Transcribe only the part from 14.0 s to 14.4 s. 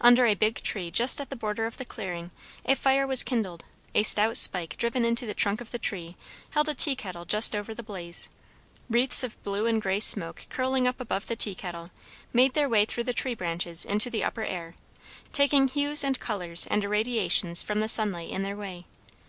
the